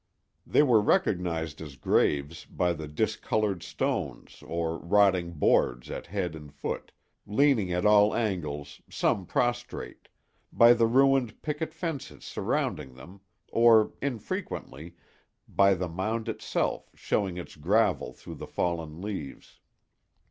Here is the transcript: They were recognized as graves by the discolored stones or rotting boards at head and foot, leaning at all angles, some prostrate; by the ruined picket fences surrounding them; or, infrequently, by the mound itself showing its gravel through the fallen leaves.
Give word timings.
They 0.47 0.63
were 0.63 0.81
recognized 0.81 1.61
as 1.61 1.75
graves 1.75 2.45
by 2.45 2.73
the 2.73 2.87
discolored 2.87 3.61
stones 3.61 4.41
or 4.41 4.79
rotting 4.79 5.33
boards 5.33 5.91
at 5.91 6.07
head 6.07 6.33
and 6.35 6.51
foot, 6.51 6.91
leaning 7.27 7.71
at 7.71 7.85
all 7.85 8.15
angles, 8.15 8.81
some 8.89 9.27
prostrate; 9.27 10.07
by 10.51 10.73
the 10.73 10.87
ruined 10.87 11.39
picket 11.43 11.71
fences 11.71 12.23
surrounding 12.25 12.95
them; 12.95 13.21
or, 13.51 13.93
infrequently, 14.01 14.95
by 15.47 15.75
the 15.75 15.87
mound 15.87 16.27
itself 16.27 16.89
showing 16.95 17.37
its 17.37 17.55
gravel 17.55 18.11
through 18.11 18.37
the 18.41 18.47
fallen 18.47 19.01
leaves. 19.03 19.59